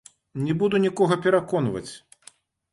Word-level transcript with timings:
Не 0.45 0.55
буду 0.63 0.81
нікога 0.85 1.19
пераконваць. 1.27 1.87